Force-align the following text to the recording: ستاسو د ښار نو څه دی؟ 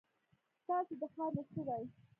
ستاسو 0.61 0.93
د 1.01 1.03
ښار 1.13 1.31
نو 1.35 1.43
څه 1.51 1.61
دی؟ 1.67 1.83